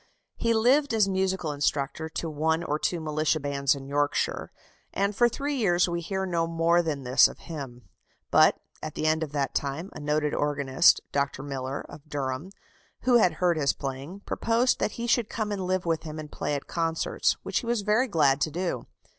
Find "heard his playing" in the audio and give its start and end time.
13.33-14.21